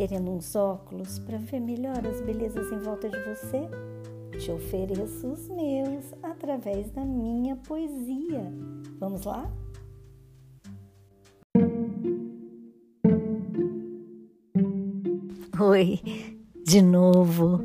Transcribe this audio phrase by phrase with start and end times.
[0.00, 3.68] querendo uns óculos para ver melhor as belezas em volta de você?
[4.38, 8.50] Te ofereço os meus através da minha poesia.
[8.98, 9.52] Vamos lá?
[15.60, 16.00] Oi,
[16.64, 17.62] de novo.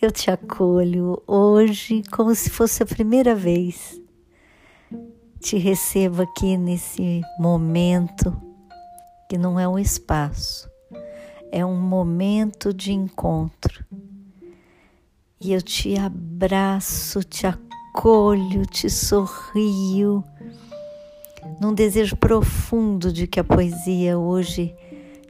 [0.00, 4.00] Eu te acolho hoje como se fosse a primeira vez.
[5.38, 8.34] Te recebo aqui nesse momento
[9.28, 10.66] que não é um espaço,
[11.56, 13.82] é um momento de encontro.
[15.40, 20.22] E eu te abraço, te acolho, te sorrio,
[21.58, 24.74] num desejo profundo de que a poesia hoje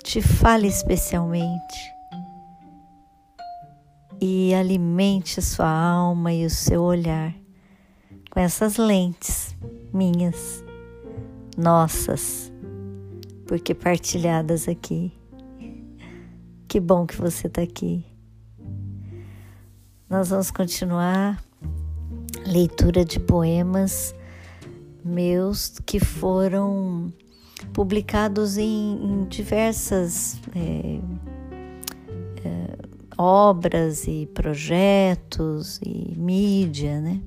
[0.02, 1.94] te fale especialmente
[4.20, 7.32] e alimente a sua alma e o seu olhar
[8.32, 9.54] com essas lentes
[9.94, 10.64] minhas,
[11.56, 12.52] nossas,
[13.46, 15.15] porque partilhadas aqui.
[16.68, 18.04] Que bom que você está aqui.
[20.10, 21.42] Nós vamos continuar
[22.46, 24.14] leitura de poemas
[25.04, 27.12] meus que foram
[27.72, 31.00] publicados em, em diversas é,
[32.44, 32.76] é,
[33.16, 37.20] obras e projetos e mídia, né?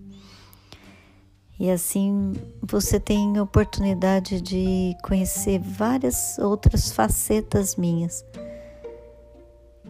[1.57, 8.23] E assim você tem oportunidade de conhecer várias outras facetas minhas.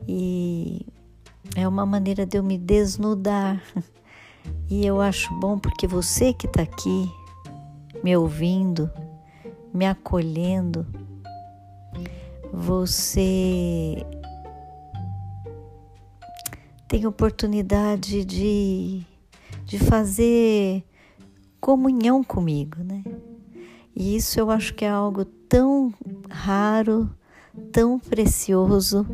[0.07, 0.85] E
[1.55, 3.61] é uma maneira de eu me desnudar.
[4.69, 7.11] E eu acho bom porque você que está aqui
[8.03, 8.89] me ouvindo,
[9.73, 10.85] me acolhendo,
[12.51, 14.05] você
[16.87, 19.03] tem oportunidade de,
[19.65, 20.83] de fazer
[21.59, 23.03] comunhão comigo, né?
[23.95, 25.93] E isso eu acho que é algo tão
[26.29, 27.09] raro,
[27.71, 29.05] tão precioso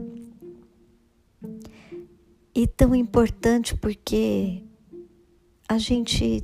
[2.55, 4.63] e tão importante porque
[5.67, 6.41] a gente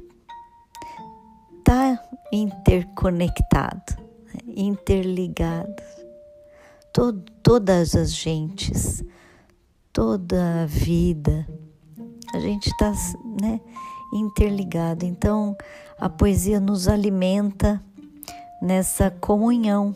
[1.57, 4.41] está interconectado, né?
[4.55, 5.81] interligado.
[6.93, 9.01] Todo, todas as gentes,
[9.93, 11.47] toda a vida,
[12.33, 12.91] a gente está
[13.41, 13.61] né,
[14.13, 15.05] interligado.
[15.05, 15.55] Então,
[15.97, 17.81] a poesia nos alimenta
[18.61, 19.95] nessa comunhão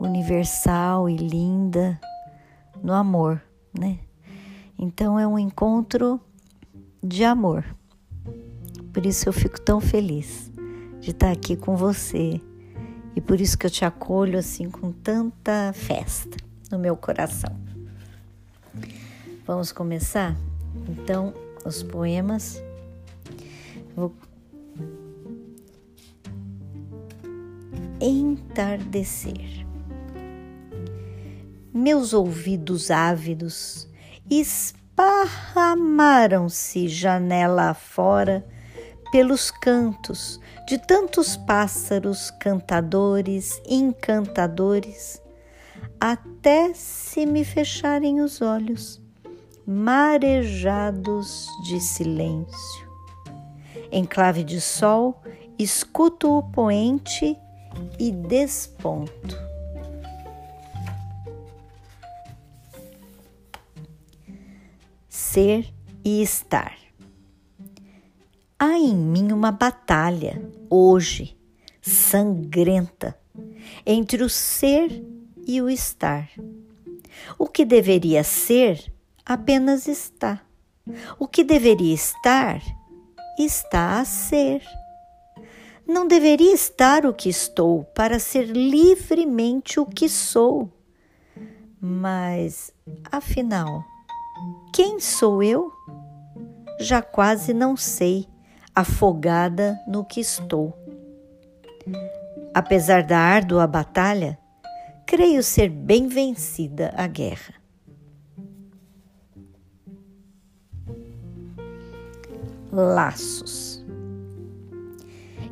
[0.00, 2.00] universal e linda
[2.82, 3.42] no amor,
[3.78, 3.98] né?
[4.78, 6.20] Então é um encontro
[7.02, 7.64] de amor.
[8.92, 10.50] Por isso eu fico tão feliz
[11.00, 12.40] de estar aqui com você
[13.16, 16.36] e por isso que eu te acolho assim com tanta festa
[16.70, 17.58] no meu coração.
[19.44, 20.36] Vamos começar?
[20.88, 21.32] Então,
[21.64, 22.62] os poemas.
[23.96, 24.14] Vou
[28.00, 29.66] entardecer.
[31.72, 33.87] Meus ouvidos ávidos
[34.30, 38.46] esparramaram-se janela afora
[39.10, 45.22] pelos cantos de tantos pássaros cantadores, encantadores,
[45.98, 49.00] até se me fecharem os olhos,
[49.66, 52.88] marejados de silêncio.
[53.90, 55.22] Em clave de sol,
[55.58, 57.34] escuto o poente
[57.98, 59.47] e desponto.
[65.30, 66.74] Ser e estar.
[68.58, 70.40] Há em mim uma batalha,
[70.70, 71.38] hoje,
[71.82, 73.14] sangrenta,
[73.84, 75.04] entre o ser
[75.46, 76.30] e o estar.
[77.38, 78.90] O que deveria ser
[79.22, 80.40] apenas está.
[81.18, 82.62] O que deveria estar
[83.38, 84.62] está a ser.
[85.86, 90.72] Não deveria estar o que estou para ser livremente o que sou.
[91.78, 92.72] Mas,
[93.12, 93.84] afinal,
[94.72, 95.72] quem sou eu?
[96.80, 98.28] Já quase não sei,
[98.74, 100.76] afogada no que estou.
[102.54, 104.38] Apesar da árdua batalha,
[105.06, 107.54] creio ser bem vencida a guerra.
[112.70, 113.78] Laços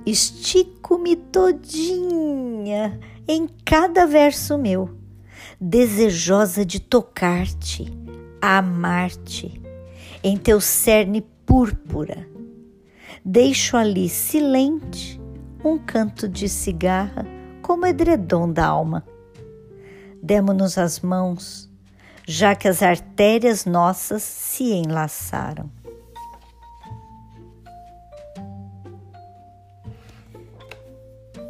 [0.06, 4.96] estico-me todinha em cada verso meu,
[5.60, 7.93] desejosa de tocar-te,
[8.40, 9.60] amar-te,
[10.22, 12.28] em teu cerne púrpura.
[13.24, 15.20] Deixo ali silente
[15.64, 17.26] um canto de cigarra
[17.62, 19.04] como edredom da alma.
[20.22, 21.70] Demo-nos as mãos,
[22.26, 25.70] já que as artérias nossas se enlaçaram.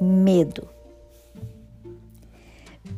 [0.01, 0.69] medo.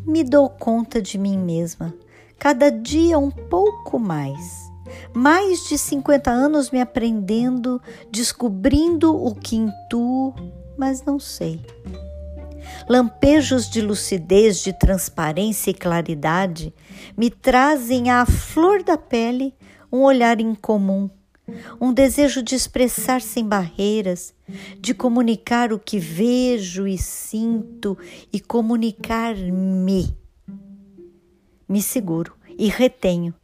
[0.06, 1.94] me dou conta de mim mesma,
[2.38, 4.69] cada dia um pouco mais.
[5.12, 7.81] Mais de 50 anos me aprendendo,
[8.11, 10.35] descobrindo o que intuo,
[10.76, 11.61] mas não sei.
[12.88, 16.73] Lampejos de lucidez, de transparência e claridade
[17.17, 19.55] me trazem à flor da pele
[19.90, 21.08] um olhar incomum,
[21.81, 24.35] um desejo de expressar sem barreiras,
[24.79, 27.96] de comunicar o que vejo e sinto
[28.32, 30.18] e comunicar-me.
[31.69, 33.35] Me seguro e retenho,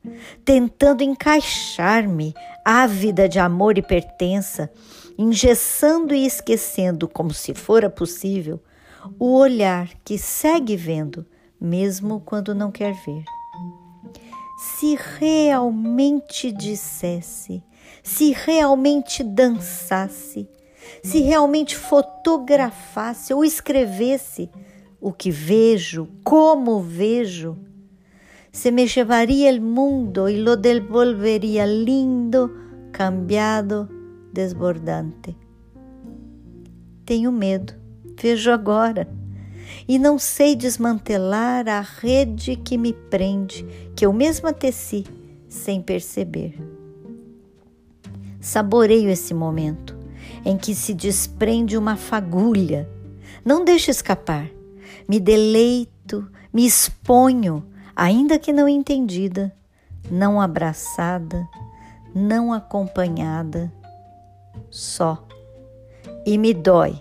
[0.45, 2.35] tentando encaixar-me,
[2.65, 4.73] ávida de amor e pertença,
[5.17, 8.61] engessando e esquecendo, como se fora possível,
[9.19, 11.25] o olhar que segue vendo,
[11.61, 13.25] mesmo quando não quer ver.
[14.59, 17.63] Se realmente dissesse,
[18.03, 20.49] se realmente dançasse,
[21.03, 24.51] se realmente fotografasse ou escrevesse
[25.01, 27.59] o que vejo, como vejo,
[28.55, 32.51] se me llevaria el mundo e lo devolveria lindo,
[32.93, 33.91] cambiado,
[34.33, 35.37] desbordante.
[37.05, 37.75] Tenho medo
[38.21, 39.09] vejo agora.
[39.89, 45.05] E não sei desmantelar a rede que me prende, que eu mesma teci,
[45.49, 46.55] sem perceber.
[48.41, 49.99] Saboreio esse momento
[50.45, 52.89] em que se desprende uma fagulha.
[53.45, 54.51] Não deixo escapar.
[55.09, 57.65] Me deleito, me exponho,
[57.97, 59.55] ainda que não entendida,
[60.11, 61.49] não abraçada,
[62.15, 63.73] não acompanhada,
[64.71, 65.27] só.
[66.27, 67.01] E me dói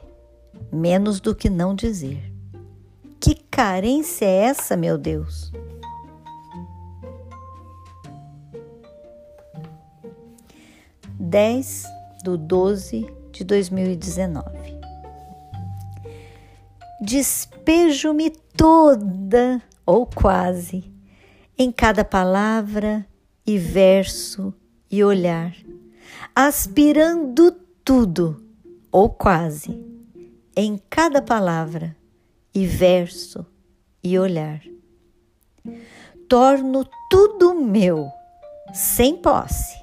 [0.72, 2.32] menos do que não dizer.
[3.20, 5.52] Que carência é essa, meu Deus?
[11.18, 11.86] Dez
[12.24, 14.46] do 12 de 2019.
[17.02, 20.92] Despejo-me toda, ou quase,
[21.58, 23.06] em cada palavra
[23.46, 24.54] e verso
[24.90, 25.56] e olhar,
[26.36, 27.52] aspirando
[27.84, 28.44] tudo,
[28.92, 29.84] ou quase
[30.56, 31.96] em cada palavra
[32.54, 33.46] e verso
[34.04, 34.62] e olhar.
[36.28, 38.10] Torno tudo meu,
[38.74, 39.76] sem posse,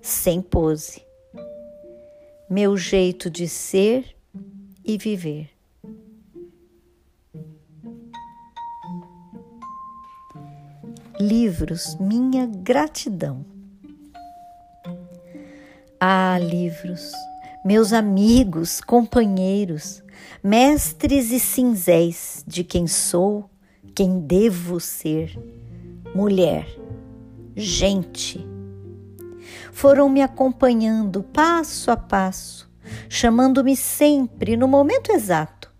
[0.00, 1.04] sem pose.
[2.48, 4.16] Meu jeito de ser
[4.84, 5.51] e viver.
[11.24, 13.46] Livros, minha gratidão.
[16.00, 17.12] Ah, livros,
[17.64, 20.02] meus amigos, companheiros,
[20.42, 23.48] mestres e cinzéis de quem sou,
[23.94, 25.38] quem devo ser,
[26.12, 26.66] mulher,
[27.54, 28.44] gente.
[29.70, 32.68] Foram me acompanhando passo a passo,
[33.08, 35.72] chamando-me sempre no momento exato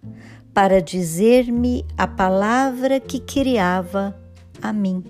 [0.54, 4.16] para dizer-me a palavra que criava
[4.62, 5.02] a mim.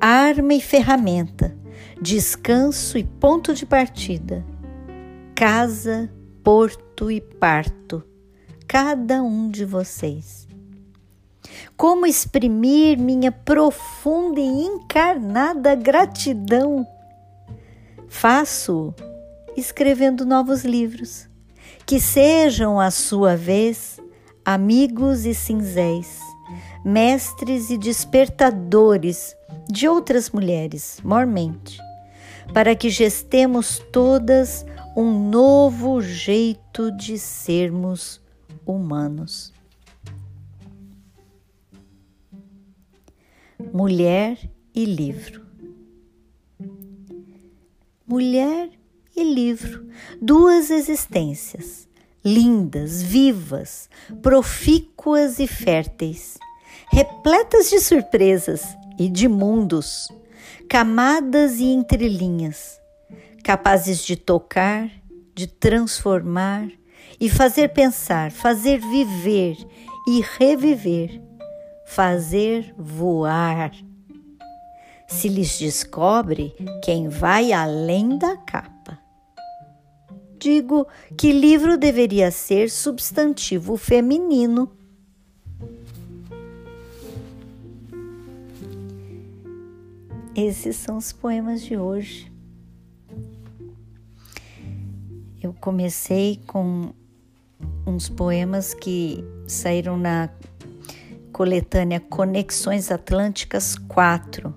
[0.00, 1.56] Arma e ferramenta,
[2.00, 4.44] descanso e ponto de partida,
[5.34, 6.10] casa,
[6.42, 8.02] porto e parto,
[8.66, 10.46] cada um de vocês.
[11.76, 16.86] Como exprimir minha profunda e encarnada gratidão?
[18.08, 18.94] Faço
[19.56, 21.28] escrevendo novos livros,
[21.86, 24.00] que sejam, à sua vez,
[24.44, 26.18] amigos e cinzéis,
[26.84, 29.35] mestres e despertadores
[29.68, 31.78] de outras mulheres, mormente,
[32.52, 34.64] para que gestemos todas
[34.96, 38.20] um novo jeito de sermos
[38.64, 39.52] humanos.
[43.72, 44.38] Mulher
[44.74, 45.44] e livro.
[48.06, 48.70] Mulher
[49.16, 49.88] e livro,
[50.22, 51.88] duas existências,
[52.24, 53.90] lindas, vivas,
[54.22, 56.38] profícuas e férteis,
[56.92, 60.08] repletas de surpresas e de mundos,
[60.68, 62.80] camadas e entrelinhas
[63.46, 64.90] capazes de tocar,
[65.32, 66.68] de transformar
[67.20, 69.56] e fazer pensar, fazer viver
[70.08, 71.22] e reviver,
[71.86, 73.70] fazer voar.
[75.06, 78.98] Se lhes descobre quem vai além da capa.
[80.40, 80.84] Digo
[81.16, 84.76] que livro deveria ser substantivo feminino.
[90.36, 92.30] Esses são os poemas de hoje.
[95.42, 96.92] Eu comecei com
[97.86, 100.28] uns poemas que saíram na
[101.32, 104.54] coletânea Conexões Atlânticas 4,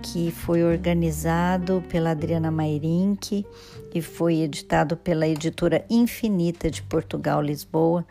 [0.00, 3.44] que foi organizado pela Adriana Mairink
[3.94, 8.02] e foi editado pela editora Infinita de Portugal, Lisboa.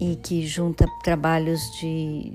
[0.00, 2.34] e que junta trabalhos de,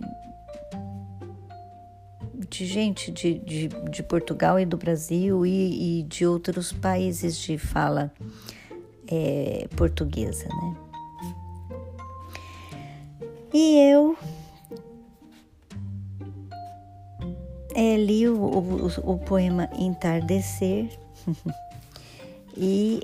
[2.49, 7.57] de gente de, de, de Portugal e do Brasil e, e de outros países de
[7.57, 8.11] fala
[9.07, 10.77] é, portuguesa, né?
[13.53, 14.17] E eu
[17.73, 20.89] é, li o, o, o poema Entardecer
[22.55, 23.01] e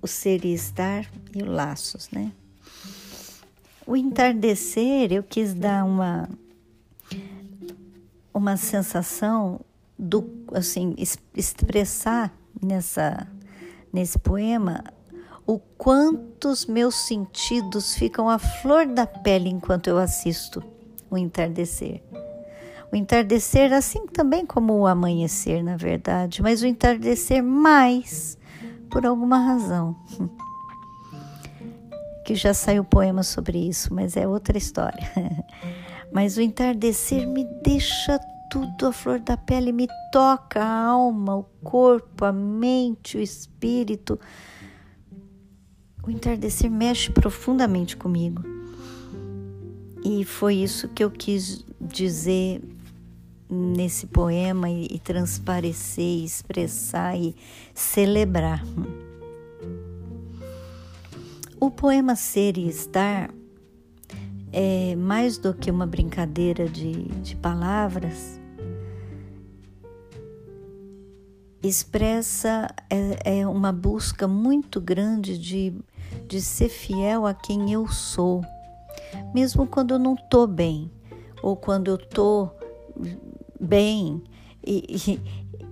[0.00, 2.32] o Ser e Estar e o Laços, né?
[3.86, 6.28] O entardecer eu quis dar uma
[8.46, 9.60] uma sensação
[9.98, 10.24] do
[10.54, 10.94] assim
[11.34, 13.26] expressar nessa
[13.92, 14.84] nesse poema
[15.44, 20.62] o quanto meus sentidos ficam à flor da pele enquanto eu assisto
[21.10, 22.02] o entardecer.
[22.92, 28.38] O entardecer, assim também como o amanhecer, na verdade, mas o entardecer mais
[28.88, 29.96] por alguma razão.
[32.24, 35.08] Que já saiu poema sobre isso, mas é outra história.
[36.12, 38.18] Mas o entardecer me deixa
[38.50, 44.18] tudo à flor da pele, me toca a alma, o corpo, a mente, o espírito.
[46.06, 48.42] O entardecer mexe profundamente comigo.
[50.04, 52.62] E foi isso que eu quis dizer
[53.48, 57.34] nesse poema e, e transparecer, expressar e
[57.74, 58.64] celebrar.
[61.58, 63.30] O poema Ser e Estar
[64.58, 68.40] é mais do que uma brincadeira de, de palavras,
[71.62, 75.74] expressa é, é, uma busca muito grande de,
[76.26, 78.42] de ser fiel a quem eu sou,
[79.34, 80.90] mesmo quando eu não estou bem,
[81.42, 82.56] ou quando eu estou
[83.60, 84.24] bem,
[84.66, 85.20] e,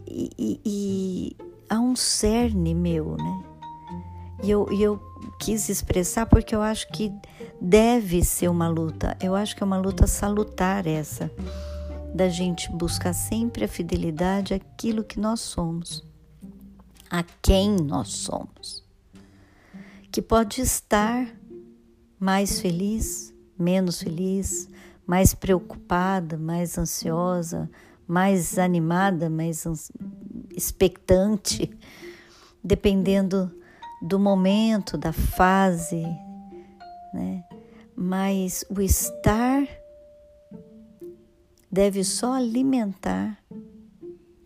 [0.06, 1.36] e, e, e,
[1.70, 3.44] há um cerne meu, né?
[4.42, 5.00] E eu, eu
[5.40, 7.10] quis expressar porque eu acho que
[7.64, 9.16] deve ser uma luta.
[9.22, 11.30] Eu acho que é uma luta salutar essa,
[12.14, 16.04] da gente buscar sempre a fidelidade àquilo que nós somos,
[17.10, 18.84] a quem nós somos.
[20.12, 21.26] Que pode estar
[22.20, 24.68] mais feliz, menos feliz,
[25.06, 27.70] mais preocupada, mais ansiosa,
[28.06, 29.64] mais animada, mais
[30.54, 31.70] expectante,
[32.62, 33.50] dependendo
[34.02, 36.02] do momento, da fase,
[37.14, 37.42] né?
[37.96, 39.66] Mas o estar
[41.70, 43.38] deve só alimentar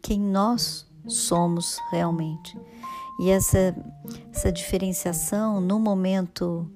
[0.02, 2.58] quem nós somos realmente.
[3.20, 3.74] E essa,
[4.32, 6.70] essa diferenciação no momento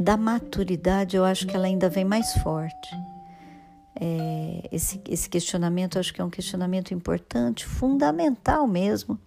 [0.00, 2.90] da maturidade, eu acho que ela ainda vem mais forte.
[4.00, 9.18] É, esse, esse questionamento, eu acho que é um questionamento importante, fundamental mesmo,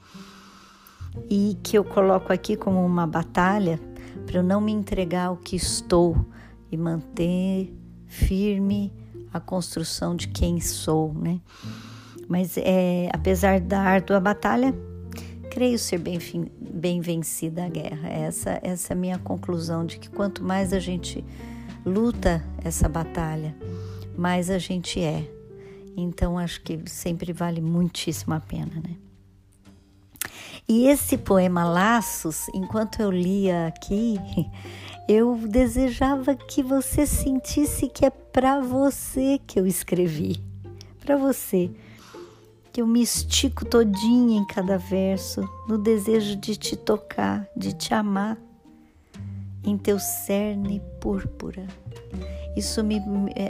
[1.30, 3.80] e que eu coloco aqui como uma batalha
[4.28, 6.16] para eu não me entregar ao que estou
[6.70, 7.74] e manter
[8.06, 8.94] firme
[9.34, 11.40] a construção de quem sou, né?
[12.28, 14.76] Mas é, apesar da árdua batalha,
[15.50, 16.20] creio ser bem,
[16.60, 18.10] bem vencida a guerra.
[18.10, 21.24] Essa, essa é a minha conclusão de que quanto mais a gente
[21.86, 23.56] luta essa batalha,
[24.18, 25.26] mais a gente é.
[25.96, 28.98] Então acho que sempre vale muitíssimo a pena, né?
[30.70, 34.20] E esse poema Laços, enquanto eu lia aqui,
[35.08, 40.44] eu desejava que você sentisse que é para você que eu escrevi,
[41.00, 41.72] para você.
[42.74, 47.94] Que eu me estico todinha em cada verso, no desejo de te tocar, de te
[47.94, 48.38] amar,
[49.64, 51.66] em teu cerne púrpura.
[52.58, 53.02] Isso me,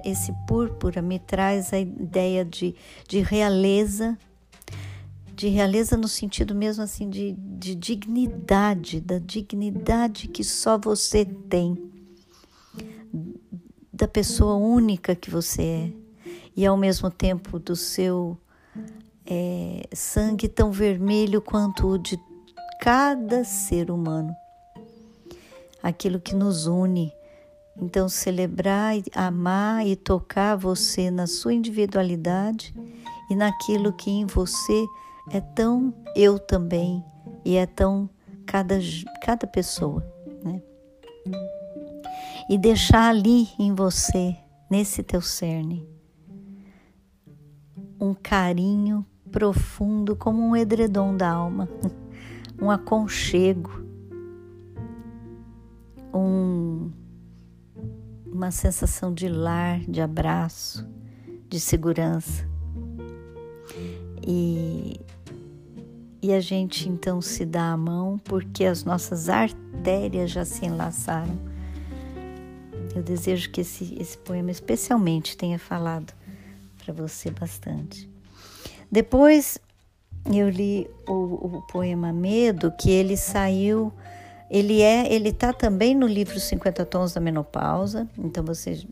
[0.06, 2.76] esse púrpura me traz a ideia de,
[3.08, 4.16] de realeza,
[5.38, 11.78] de realeza no sentido mesmo assim de, de dignidade, da dignidade que só você tem,
[13.94, 15.92] da pessoa única que você é,
[16.56, 18.36] e ao mesmo tempo do seu
[19.28, 22.20] é, sangue tão vermelho quanto o de
[22.82, 24.36] cada ser humano,
[25.84, 27.14] aquilo que nos une.
[27.80, 32.74] Então, celebrar, amar e tocar você na sua individualidade
[33.30, 34.84] e naquilo que em você
[35.32, 37.04] é tão eu também
[37.44, 38.10] e é tão
[38.46, 38.80] cada,
[39.22, 40.06] cada pessoa,
[40.44, 40.62] né?
[42.50, 44.36] E deixar ali em você,
[44.70, 45.88] nesse teu cerne,
[48.00, 51.68] um carinho profundo como um edredom da alma,
[52.62, 53.86] um aconchego,
[56.14, 56.90] um,
[58.26, 60.88] uma sensação de lar, de abraço,
[61.50, 62.48] de segurança.
[64.26, 65.00] E
[66.22, 71.58] e a gente então se dá a mão porque as nossas artérias já se enlaçaram
[72.98, 76.12] eu desejo que esse, esse poema especialmente tenha falado
[76.84, 78.10] para você bastante.
[78.92, 79.60] Depois
[80.26, 83.94] eu li o, o, poema Medo, que ele saiu,
[84.50, 88.84] ele é, ele tá também no livro 50 Tons da Menopausa, então você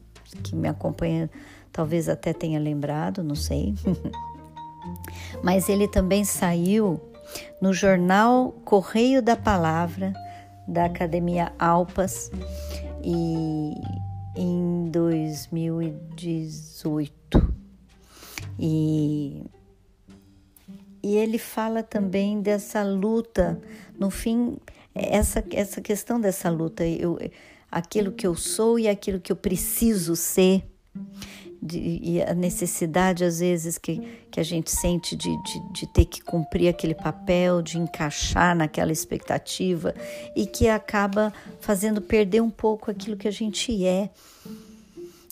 [0.44, 1.30] que me acompanha
[1.72, 3.74] talvez até tenha lembrado, não sei.
[5.44, 7.02] Mas ele também saiu
[7.62, 10.14] no jornal Correio da Palavra
[10.68, 12.32] da Academia Alpas
[13.04, 13.76] e
[14.36, 17.54] em 2018.
[18.60, 19.44] E,
[21.04, 23.62] e ele fala também dessa luta,
[23.98, 24.58] no fim,
[24.94, 27.18] essa, essa questão dessa luta, eu,
[27.72, 30.64] aquilo que eu sou e aquilo que eu preciso ser
[31.66, 36.06] de, e a necessidade, às vezes, que, que a gente sente de, de, de ter
[36.06, 39.94] que cumprir aquele papel, de encaixar naquela expectativa
[40.36, 44.10] e que acaba fazendo perder um pouco aquilo que a gente é.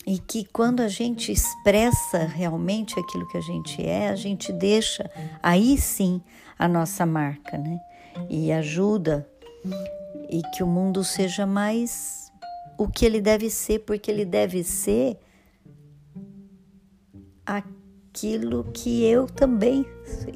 [0.06, 5.10] E que quando a gente expressa realmente aquilo que a gente é, a gente deixa
[5.42, 6.20] aí sim
[6.58, 7.80] a nossa marca, né?
[8.28, 9.26] E ajuda
[10.28, 12.30] e que o mundo seja mais
[12.76, 15.18] o que ele deve ser, porque ele deve ser
[17.46, 19.86] aquilo que eu também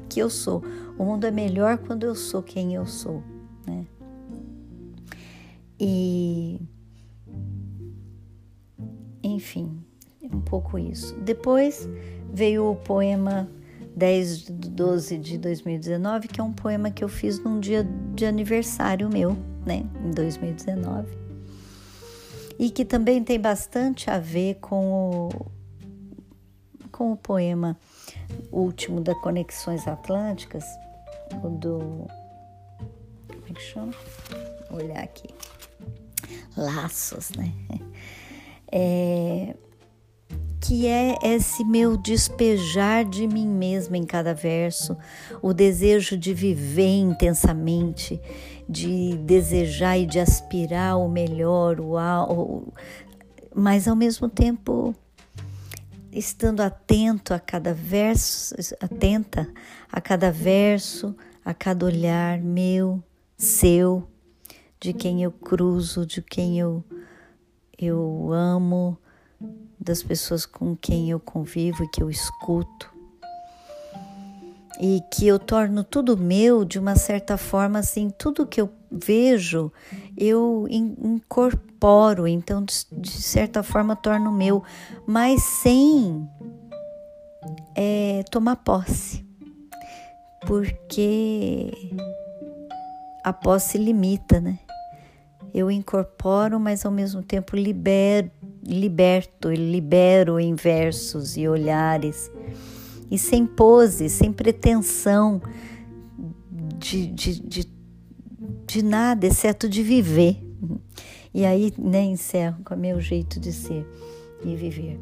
[0.07, 0.63] que eu sou.
[0.97, 3.23] O mundo é melhor quando eu sou quem eu sou,
[3.65, 3.85] né?
[5.79, 6.59] E
[9.23, 9.81] enfim,
[10.21, 11.15] um pouco isso.
[11.21, 11.87] Depois
[12.31, 13.49] veio o poema
[13.95, 18.25] 10 de 12 de 2019, que é um poema que eu fiz num dia de
[18.25, 21.07] aniversário meu, né, em 2019.
[22.57, 25.29] E que também tem bastante a ver com o,
[26.99, 27.77] com o poema
[28.51, 30.65] último da Conexões Atlânticas,
[31.41, 31.79] o do.
[33.29, 33.93] Como é que chama?
[34.69, 35.29] Vou olhar aqui.
[36.57, 37.53] Laços, né?
[38.69, 39.55] É,
[40.59, 44.97] que é esse meu despejar de mim mesma em cada verso,
[45.41, 48.19] o desejo de viver intensamente,
[48.67, 52.73] de desejar e de aspirar o melhor, o, o
[53.55, 54.93] mas ao mesmo tempo
[56.11, 59.47] estando atento a cada verso, atenta
[59.91, 63.03] a cada verso, a cada olhar meu,
[63.37, 64.07] seu,
[64.79, 66.83] de quem eu cruzo, de quem eu
[67.81, 68.97] eu amo,
[69.79, 72.93] das pessoas com quem eu convivo e que eu escuto.
[74.81, 79.71] E que eu torno tudo meu de uma certa forma, assim, tudo que eu vejo,
[80.17, 81.68] eu incorporo,
[82.27, 84.63] então de certa forma torno meu,
[85.05, 86.27] mas sem
[87.75, 89.25] é, tomar posse,
[90.45, 91.71] porque
[93.23, 94.59] a posse limita, né?
[95.53, 98.31] Eu incorporo, mas ao mesmo tempo liber,
[98.63, 102.31] liberto, libero em versos e olhares,
[103.09, 105.41] e sem pose, sem pretensão
[106.77, 107.79] de, de, de
[108.69, 110.48] de nada, exceto de viver.
[111.33, 113.85] E aí, né, encerro com o meu jeito de ser
[114.43, 114.99] e viver.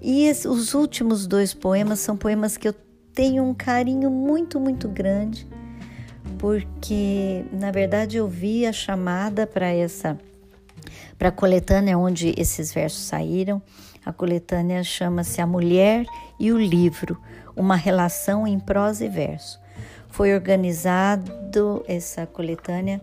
[0.00, 2.74] E esse, os últimos dois poemas são poemas que eu
[3.14, 5.46] tenho um carinho muito, muito grande,
[6.38, 10.18] porque na verdade eu vi a chamada para essa
[11.16, 13.62] para a coletânea onde esses versos saíram.
[14.04, 16.04] A coletânea chama-se A Mulher
[16.38, 17.18] e o Livro,
[17.56, 19.58] uma relação em prosa e verso.
[20.08, 23.00] Foi organizado essa coletânea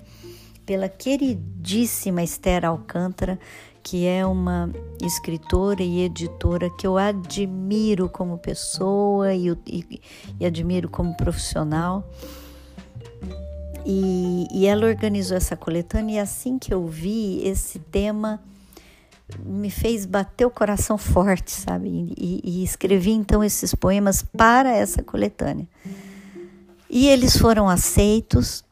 [0.71, 3.37] pela queridíssima Esther Alcântara,
[3.83, 10.01] que é uma escritora e editora que eu admiro como pessoa e, e,
[10.39, 12.09] e admiro como profissional.
[13.85, 18.41] E, e, ela organizou essa coletânea e assim que eu vi esse tema
[19.43, 22.13] me fez bater o coração forte, sabe?
[22.17, 25.67] E, e escrevi então esses poemas para essa coletânea.
[26.89, 28.63] E eles foram aceitos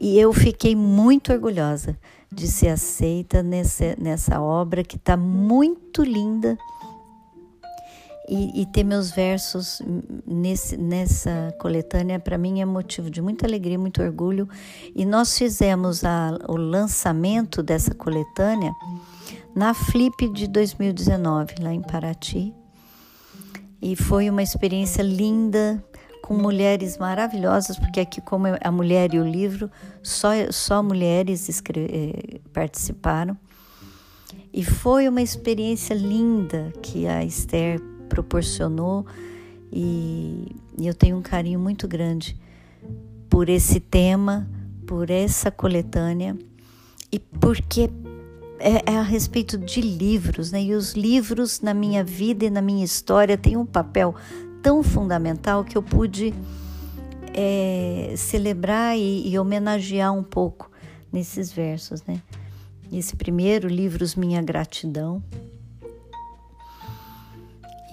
[0.00, 1.98] e eu fiquei muito orgulhosa
[2.32, 6.56] de ser aceita nessa, nessa obra que está muito linda.
[8.30, 9.80] E, e, ter meus versos
[10.26, 14.46] nesse, nessa coletânea, para mim, é motivo de muita alegria, muito orgulho.
[14.94, 18.70] E nós fizemos a, o lançamento dessa coletânea
[19.56, 22.52] na Flip de 2019, lá em Paraty.
[23.80, 25.82] E foi uma experiência linda,
[26.28, 29.70] com mulheres maravilhosas, porque aqui, como é a mulher e o livro,
[30.02, 33.34] só, só mulheres eh, participaram.
[34.52, 39.06] E foi uma experiência linda que a Esther proporcionou,
[39.72, 42.36] e, eu tenho um carinho muito grande
[43.30, 44.46] por esse tema,
[44.86, 46.36] por essa coletânea
[47.10, 47.88] e porque
[48.60, 50.62] é, é, a respeito de livros, né?
[50.62, 54.14] E os livros na minha vida e na minha história têm um papel
[54.62, 56.34] tão fundamental que eu pude
[57.34, 60.70] é, celebrar e, e, homenagear um pouco
[61.12, 62.20] nesses versos, né?
[62.92, 65.22] Esse primeiro, Livros Minha Gratidão,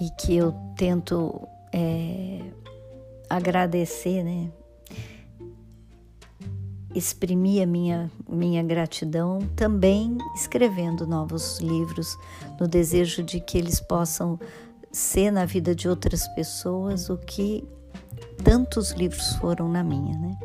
[0.00, 2.40] e que eu tento é,
[3.28, 4.50] agradecer, né?
[6.96, 12.16] exprimir a minha, minha gratidão também escrevendo novos livros,
[12.58, 14.40] no desejo de que eles possam
[14.96, 17.62] ser na vida de outras pessoas o que
[18.42, 20.38] tantos livros foram na minha, né?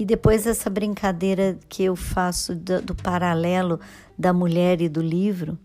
[0.00, 3.78] E depois essa brincadeira que eu faço do, do paralelo
[4.18, 5.56] da mulher e do livro,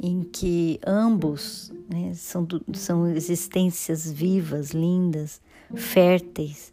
[0.00, 5.42] em que ambos né, são, são existências vivas, lindas,
[5.74, 6.72] férteis,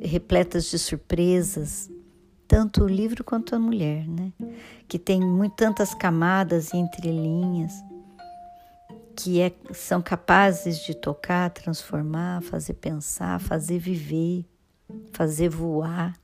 [0.00, 1.90] repletas de surpresas,
[2.46, 4.32] tanto o livro quanto a mulher, né?
[4.86, 7.72] que tem muito, tantas camadas e entrelinhas,
[9.16, 14.44] que é, são capazes de tocar, transformar, fazer pensar, fazer viver,
[15.12, 16.14] fazer voar,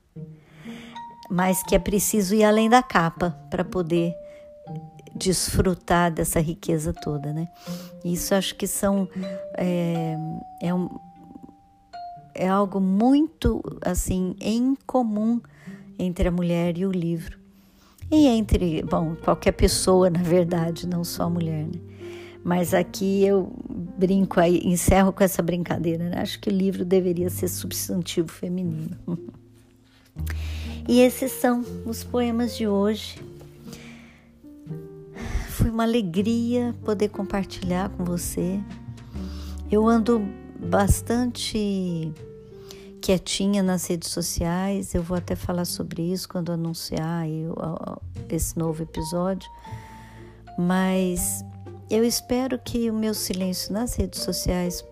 [1.31, 4.15] mas que é preciso ir além da capa para poder
[5.15, 7.49] desfrutar dessa riqueza toda, né?
[8.05, 9.09] Isso acho que são
[9.57, 10.17] é,
[10.61, 10.89] é, um,
[12.35, 15.41] é algo muito assim em comum
[15.99, 17.39] entre a mulher e o livro
[18.11, 21.90] e entre bom qualquer pessoa na verdade, não só a mulher, né?
[22.43, 23.53] Mas aqui eu
[23.99, 26.21] brinco aí, encerro com essa brincadeira, né?
[26.21, 28.97] Acho que o livro deveria ser substantivo feminino.
[30.89, 33.19] e esses são os poemas de hoje
[35.61, 38.59] foi uma alegria poder compartilhar com você.
[39.71, 40.27] Eu ando
[40.59, 42.11] bastante
[43.01, 47.27] quietinha nas redes sociais, eu vou até falar sobre isso quando anunciar
[48.31, 49.51] esse novo episódio,
[50.59, 51.45] mas
[51.91, 54.85] eu espero que o meu silêncio nas redes sociais,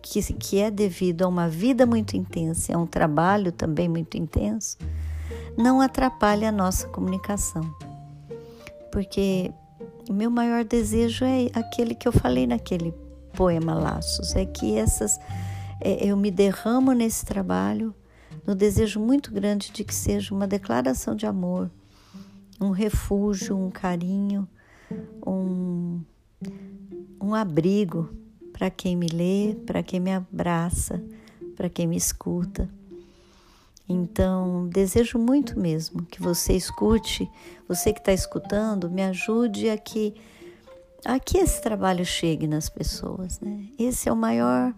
[0.00, 4.78] que, que é devido a uma vida muito intensa, a um trabalho também muito intenso,
[5.56, 7.74] não atrapalhe a nossa comunicação.
[8.92, 9.50] Porque
[10.08, 12.94] o meu maior desejo é aquele que eu falei naquele
[13.32, 15.18] poema Laços, é que essas
[15.80, 17.92] é, eu me derramo nesse trabalho
[18.46, 21.70] no desejo muito grande de que seja uma declaração de amor,
[22.60, 24.46] um refúgio, um carinho,
[25.26, 26.00] um,
[27.24, 28.10] um abrigo
[28.52, 31.02] para quem me lê, para quem me abraça,
[31.56, 32.68] para quem me escuta.
[33.88, 37.28] Então, desejo muito mesmo que você escute,
[37.66, 40.14] você que está escutando, me ajude a que,
[41.04, 43.40] a que esse trabalho chegue nas pessoas.
[43.40, 43.66] Né?
[43.78, 44.74] Esse é o maior,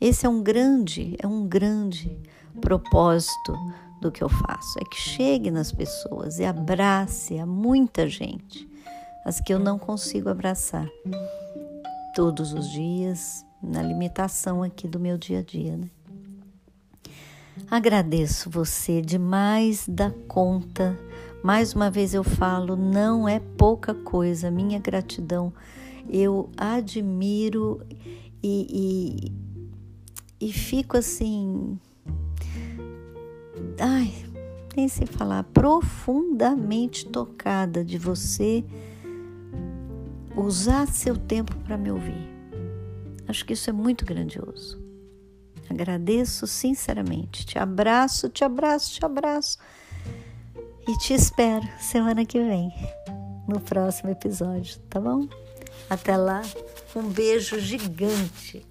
[0.00, 2.18] esse é um grande, é um grande
[2.60, 3.54] propósito
[4.00, 8.68] do que eu faço, é que chegue nas pessoas e abrace a muita gente,
[9.24, 10.88] as que eu não consigo abraçar
[12.18, 15.88] todos os dias, na limitação aqui do meu dia a dia, né?
[17.70, 20.98] Agradeço você demais da conta.
[21.44, 24.50] Mais uma vez eu falo, não é pouca coisa.
[24.50, 25.52] Minha gratidão,
[26.10, 27.86] eu admiro
[28.42, 29.30] e,
[30.40, 31.78] e, e fico assim.
[33.78, 34.12] Ai,
[34.76, 38.64] nem sei falar, profundamente tocada de você
[40.40, 42.28] usar seu tempo para me ouvir.
[43.26, 44.82] Acho que isso é muito grandioso.
[45.68, 47.44] Agradeço sinceramente.
[47.44, 49.58] Te abraço, te abraço, te abraço.
[50.86, 52.72] E te espero semana que vem,
[53.46, 55.28] no próximo episódio, tá bom?
[55.90, 56.42] Até lá,
[56.96, 58.67] um beijo gigante.